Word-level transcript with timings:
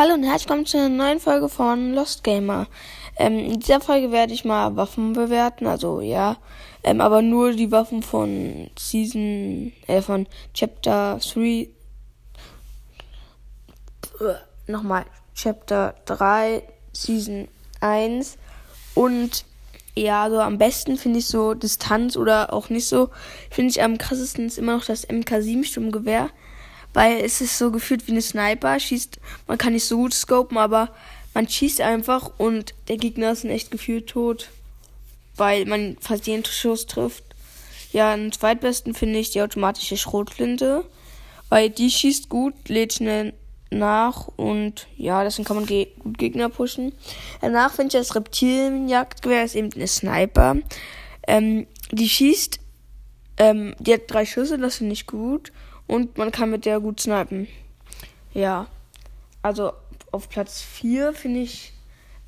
Hallo 0.00 0.14
und 0.14 0.22
herzlich 0.22 0.48
willkommen 0.48 0.64
zu 0.64 0.78
einer 0.78 0.88
neuen 0.88 1.20
Folge 1.20 1.50
von 1.50 1.92
Lost 1.92 2.24
Gamer. 2.24 2.68
Ähm, 3.18 3.38
in 3.38 3.60
dieser 3.60 3.82
Folge 3.82 4.10
werde 4.10 4.32
ich 4.32 4.46
mal 4.46 4.74
Waffen 4.74 5.12
bewerten, 5.12 5.66
also 5.66 6.00
ja, 6.00 6.38
ähm, 6.82 7.02
aber 7.02 7.20
nur 7.20 7.52
die 7.52 7.70
Waffen 7.70 8.02
von 8.02 8.70
Season, 8.78 9.74
äh, 9.88 10.00
von 10.00 10.26
Chapter 10.54 11.18
3. 11.18 11.40
Äh, 11.42 11.68
nochmal, 14.68 15.04
Chapter 15.34 15.94
3, 16.06 16.62
Season 16.94 17.46
1 17.82 18.38
und 18.94 19.44
ja, 19.94 20.30
so 20.30 20.40
am 20.40 20.56
besten 20.56 20.96
finde 20.96 21.18
ich 21.18 21.26
so 21.26 21.52
Distanz 21.52 22.16
oder 22.16 22.54
auch 22.54 22.70
nicht 22.70 22.88
so. 22.88 23.10
Finde 23.50 23.72
ich 23.72 23.82
am 23.82 23.98
krassesten 23.98 24.46
ist 24.46 24.56
immer 24.56 24.76
noch 24.76 24.86
das 24.86 25.06
MK7 25.06 25.62
Sturmgewehr 25.62 26.30
weil 26.92 27.18
es 27.24 27.40
ist 27.40 27.58
so 27.58 27.70
gefühlt 27.70 28.06
wie 28.06 28.12
eine 28.12 28.22
Sniper, 28.22 28.78
schießt, 28.78 29.20
man 29.46 29.58
kann 29.58 29.72
nicht 29.72 29.84
so 29.84 29.96
gut 29.96 30.14
scopen, 30.14 30.58
aber 30.58 30.90
man 31.34 31.48
schießt 31.48 31.80
einfach 31.80 32.32
und 32.38 32.74
der 32.88 32.96
Gegner 32.96 33.32
ist 33.32 33.44
echt 33.44 33.70
gefühlt 33.70 34.08
tot, 34.08 34.50
weil 35.36 35.64
man 35.66 35.96
fast 36.00 36.26
jeden 36.26 36.44
Schuss 36.44 36.86
trifft. 36.86 37.24
Ja, 37.92 38.12
am 38.12 38.32
zweitbesten 38.32 38.94
finde 38.94 39.18
ich 39.18 39.30
die 39.30 39.42
automatische 39.42 39.96
Schrotflinte, 39.96 40.84
weil 41.48 41.70
die 41.70 41.90
schießt 41.90 42.28
gut, 42.28 42.54
lädt 42.68 42.94
schnell 42.94 43.32
nach 43.70 44.28
und 44.36 44.88
ja, 44.96 45.22
deswegen 45.22 45.46
kann 45.46 45.56
man 45.56 45.66
ge 45.66 45.88
gut 46.00 46.18
Gegner 46.18 46.48
pushen. 46.48 46.92
Danach 47.40 47.72
finde 47.72 47.88
ich 47.88 47.92
das 48.06 48.16
Reptilienjagdgewehr 48.16 49.44
ist 49.44 49.54
eben 49.54 49.72
eine 49.72 49.86
Sniper. 49.86 50.56
Ähm, 51.28 51.68
die 51.92 52.08
schießt, 52.08 52.58
ähm, 53.38 53.74
die 53.78 53.94
hat 53.94 54.02
drei 54.08 54.26
Schüsse, 54.26 54.58
das 54.58 54.76
finde 54.76 54.94
ich 54.94 55.06
gut 55.06 55.52
und 55.90 56.16
man 56.18 56.30
kann 56.30 56.50
mit 56.50 56.66
der 56.66 56.78
gut 56.78 57.00
snipen. 57.00 57.48
Ja, 58.32 58.68
also 59.42 59.72
auf 60.12 60.28
Platz 60.28 60.62
4 60.62 61.12
finde 61.12 61.40
ich 61.40 61.72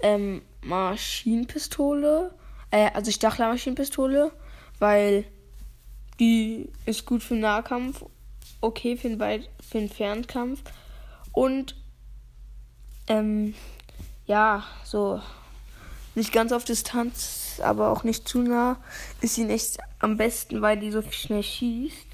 ähm, 0.00 0.42
Maschinenpistole, 0.62 2.34
äh, 2.72 2.90
also 2.92 3.12
Stachler-Maschinenpistole, 3.12 4.32
weil 4.80 5.24
die 6.18 6.70
ist 6.86 7.06
gut 7.06 7.22
für 7.22 7.36
Nahkampf, 7.36 8.04
okay 8.60 8.96
für 8.96 9.08
den, 9.08 9.20
Weit 9.20 9.48
für 9.64 9.78
den 9.78 9.88
Fernkampf 9.88 10.60
und 11.30 11.76
ähm, 13.06 13.54
ja, 14.26 14.64
so 14.82 15.20
nicht 16.16 16.32
ganz 16.32 16.50
auf 16.50 16.64
Distanz, 16.64 17.60
aber 17.62 17.90
auch 17.90 18.02
nicht 18.02 18.26
zu 18.26 18.40
nah, 18.40 18.78
ist 19.20 19.36
sie 19.36 19.44
nicht 19.44 19.78
am 20.00 20.16
besten, 20.16 20.62
weil 20.62 20.80
die 20.80 20.90
so 20.90 21.00
schnell 21.02 21.44
schießt. 21.44 22.06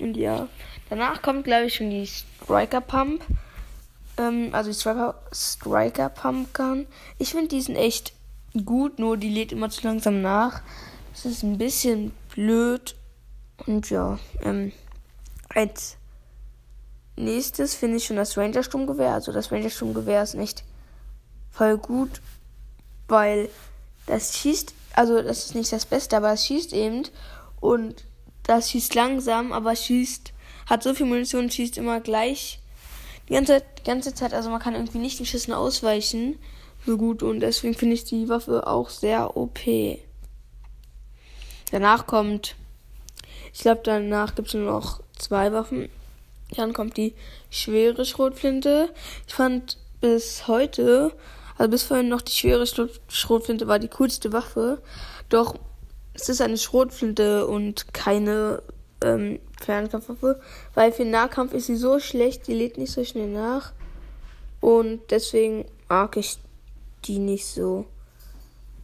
Und 0.00 0.16
ja, 0.16 0.48
danach 0.88 1.22
kommt, 1.22 1.44
glaube 1.44 1.66
ich, 1.66 1.74
schon 1.74 1.90
die 1.90 2.06
Striker 2.06 2.80
Pump. 2.80 3.24
Ähm, 4.16 4.50
also 4.52 4.70
die 4.70 4.76
Striker, 4.76 5.14
Striker 5.32 6.08
Pump 6.08 6.54
Gun. 6.54 6.86
Ich 7.18 7.30
finde, 7.30 7.48
die 7.48 7.60
sind 7.60 7.76
echt 7.76 8.12
gut, 8.64 8.98
nur 8.98 9.16
die 9.16 9.30
lädt 9.30 9.52
immer 9.52 9.70
zu 9.70 9.86
langsam 9.86 10.22
nach. 10.22 10.62
Das 11.12 11.24
ist 11.24 11.42
ein 11.42 11.58
bisschen 11.58 12.12
blöd. 12.34 12.96
Und 13.66 13.90
ja, 13.90 14.18
ähm, 14.42 14.72
als 15.48 15.96
nächstes 17.16 17.74
finde 17.74 17.98
ich 17.98 18.06
schon 18.06 18.16
das 18.16 18.36
Ranger 18.36 18.62
Sturmgewehr. 18.62 19.12
Also 19.12 19.32
das 19.32 19.52
Ranger 19.52 19.70
Sturmgewehr 19.70 20.22
ist 20.22 20.34
nicht 20.34 20.64
voll 21.50 21.78
gut, 21.78 22.20
weil 23.08 23.48
das 24.06 24.36
schießt, 24.38 24.74
also 24.94 25.22
das 25.22 25.46
ist 25.46 25.54
nicht 25.54 25.72
das 25.72 25.86
Beste, 25.86 26.16
aber 26.16 26.32
es 26.32 26.46
schießt 26.46 26.72
eben 26.72 27.04
und 27.60 28.04
das 28.50 28.70
schießt 28.70 28.96
langsam, 28.96 29.52
aber 29.52 29.76
schießt, 29.76 30.32
hat 30.66 30.82
so 30.82 30.92
viel 30.92 31.06
Munition, 31.06 31.50
schießt 31.50 31.78
immer 31.78 32.00
gleich 32.00 32.58
die 33.28 33.34
ganze, 33.34 33.62
die 33.78 33.84
ganze 33.84 34.12
Zeit. 34.12 34.34
Also 34.34 34.50
man 34.50 34.60
kann 34.60 34.74
irgendwie 34.74 34.98
nicht 34.98 35.20
den 35.20 35.26
Schüssen 35.26 35.54
ausweichen 35.54 36.36
so 36.84 36.96
gut 36.96 37.22
und 37.22 37.40
deswegen 37.40 37.74
finde 37.74 37.94
ich 37.94 38.04
die 38.04 38.28
Waffe 38.28 38.66
auch 38.66 38.90
sehr 38.90 39.36
OP. 39.36 39.60
Danach 41.70 42.06
kommt, 42.08 42.56
ich 43.52 43.60
glaube 43.60 43.82
danach 43.84 44.34
gibt 44.34 44.48
es 44.48 44.54
nur 44.54 44.72
noch 44.72 45.00
zwei 45.16 45.52
Waffen. 45.52 45.88
Dann 46.56 46.72
kommt 46.72 46.96
die 46.96 47.14
schwere 47.50 48.04
Schrotflinte. 48.04 48.92
Ich 49.28 49.34
fand 49.34 49.78
bis 50.00 50.48
heute, 50.48 51.12
also 51.56 51.70
bis 51.70 51.84
vorhin 51.84 52.08
noch 52.08 52.22
die 52.22 52.32
schwere 52.32 52.66
Schrotflinte 52.66 53.68
war 53.68 53.78
die 53.78 53.88
coolste 53.88 54.32
Waffe. 54.32 54.82
Doch 55.28 55.54
es 56.14 56.28
ist 56.28 56.40
eine 56.40 56.58
Schrotflinte 56.58 57.46
und 57.46 57.92
keine 57.94 58.62
ähm, 59.02 59.38
Fernkampfwaffe, 59.60 60.40
weil 60.74 60.92
für 60.92 61.04
Nahkampf 61.04 61.52
ist 61.52 61.66
sie 61.66 61.76
so 61.76 61.98
schlecht, 61.98 62.46
die 62.46 62.54
lädt 62.54 62.78
nicht 62.78 62.92
so 62.92 63.04
schnell 63.04 63.28
nach. 63.28 63.72
Und 64.60 65.00
deswegen 65.10 65.64
mag 65.88 66.16
ich 66.16 66.38
die 67.04 67.18
nicht 67.18 67.46
so. 67.46 67.86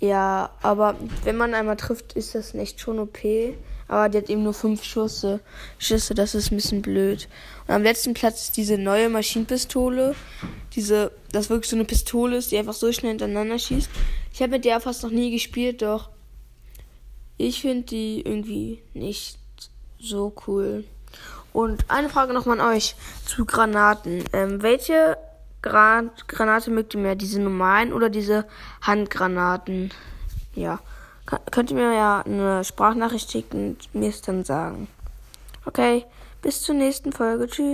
Ja, 0.00 0.50
aber 0.62 0.96
wenn 1.24 1.36
man 1.36 1.54
einmal 1.54 1.76
trifft, 1.76 2.12
ist 2.12 2.34
das 2.34 2.54
nicht 2.54 2.80
schon 2.80 2.98
OP. 2.98 3.18
Aber 3.86 4.08
die 4.08 4.18
hat 4.18 4.30
eben 4.30 4.42
nur 4.42 4.54
fünf 4.54 4.82
Schüsse. 4.82 5.40
Schüsse, 5.78 6.14
das 6.14 6.34
ist 6.34 6.50
ein 6.50 6.56
bisschen 6.56 6.82
blöd. 6.82 7.28
Und 7.66 7.74
am 7.74 7.82
letzten 7.82 8.14
Platz 8.14 8.42
ist 8.42 8.56
diese 8.56 8.78
neue 8.78 9.08
Maschinenpistole. 9.08 10.14
Diese, 10.74 11.12
das 11.32 11.50
wirklich 11.50 11.70
so 11.70 11.76
eine 11.76 11.84
Pistole 11.84 12.36
ist, 12.36 12.50
die 12.50 12.58
einfach 12.58 12.72
so 12.72 12.92
schnell 12.92 13.10
hintereinander 13.10 13.58
schießt. 13.58 13.90
Ich 14.32 14.40
habe 14.40 14.52
mit 14.52 14.64
der 14.64 14.80
fast 14.80 15.02
noch 15.02 15.10
nie 15.10 15.30
gespielt, 15.30 15.82
doch 15.82 16.08
ich 17.36 17.60
finde 17.60 17.84
die 17.84 18.22
irgendwie 18.22 18.82
nicht 18.92 19.38
so 19.98 20.34
cool. 20.46 20.84
Und 21.52 21.88
eine 21.88 22.08
Frage 22.08 22.32
nochmal 22.32 22.60
an 22.60 22.74
euch 22.74 22.96
zu 23.24 23.44
Granaten. 23.44 24.24
Ähm, 24.32 24.62
welche 24.62 25.16
Gran 25.62 26.10
Granate 26.26 26.70
mögt 26.70 26.94
ihr 26.94 27.00
mehr? 27.00 27.14
Diese 27.14 27.40
normalen 27.40 27.92
oder 27.92 28.10
diese 28.10 28.44
Handgranaten? 28.82 29.92
Ja. 30.54 30.80
K 31.26 31.38
könnt 31.50 31.70
ihr 31.70 31.76
mir 31.76 31.94
ja 31.94 32.20
eine 32.20 32.64
Sprachnachricht 32.64 33.30
schicken 33.30 33.70
und 33.70 33.94
mir 33.94 34.10
es 34.10 34.20
dann 34.20 34.44
sagen. 34.44 34.88
Okay, 35.64 36.04
bis 36.42 36.60
zur 36.60 36.74
nächsten 36.74 37.12
Folge. 37.12 37.46
Tschüss. 37.46 37.64